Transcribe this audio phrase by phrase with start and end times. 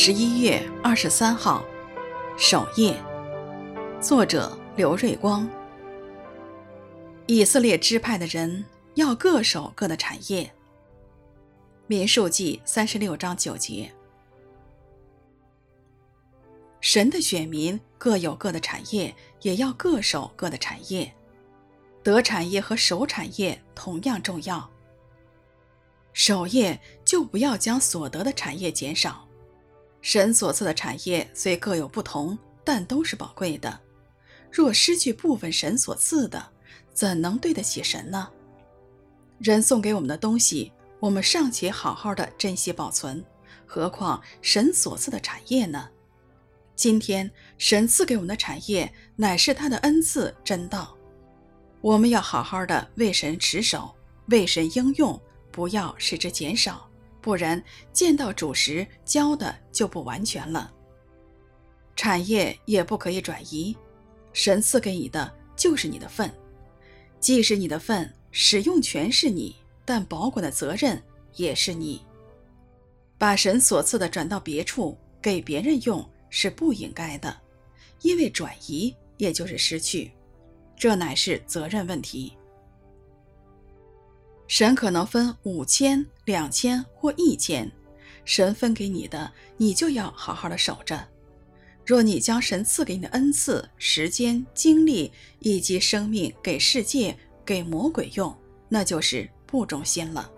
[0.00, 1.64] 十一月二十三号，
[2.36, 2.96] 守夜。
[4.00, 5.50] 作者刘瑞光。
[7.26, 8.64] 以色列支派的人
[8.94, 10.48] 要各守各的产业。
[11.88, 13.92] 民数记三十六章九节。
[16.80, 21.12] 神的选民各有各的产业，也要各守各的产业。
[22.04, 24.70] 得产业和守产业同样重要。
[26.12, 29.27] 守业就不要将所得的产业减少。
[30.00, 33.80] 神所赐的产业虽各有不同，但都是宝贵的。
[34.50, 36.42] 若失去部分神所赐的，
[36.94, 38.28] 怎能对得起神呢？
[39.38, 43.24] 人送给我们的东西，我们尚且好好的珍惜保存，
[43.66, 45.88] 何况神所赐的产业呢？
[46.74, 50.96] 今天神赐给我们的产业，乃是他的恩赐真道。
[51.80, 53.94] 我们要好好的为神持守，
[54.28, 55.20] 为神应用，
[55.52, 56.87] 不要使之减少。
[57.20, 60.72] 不然，见到主时交的就不完全了。
[61.96, 63.76] 产业也不可以转移，
[64.32, 66.32] 神赐给你的就是你的份，
[67.18, 71.02] 既是你的份，使用权是你，但保管的责任
[71.34, 72.00] 也是你。
[73.18, 77.36] 把神所赐的转到别处给别人用是不应该的，
[78.02, 80.12] 因为转移也就是失去，
[80.76, 82.37] 这乃是责任问题。
[84.48, 87.70] 神可能分五千、两千或一千，
[88.24, 91.06] 神分给你的，你就要好好的守着。
[91.84, 98.34] 若你将神赐给你的恩赐、时间、精力以及生命给世界、给魔鬼用，
[98.70, 100.30] 那就是不忠心了。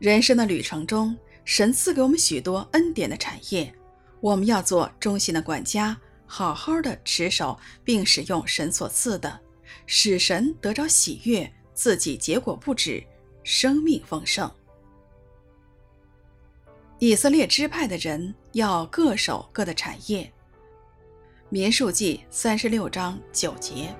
[0.00, 3.72] 人生的旅程中，神赐给我们许多恩典的产业，
[4.20, 9.40] 我们要做忠心的管家，好好的持守并使用神所赐的，
[9.86, 11.52] 使神得着喜悦。
[11.74, 13.04] 自己结果不止，
[13.42, 14.50] 生命丰盛。
[17.00, 20.32] 以色列支派的人要各守各的产业。
[21.50, 23.94] 民数记三十六章九节。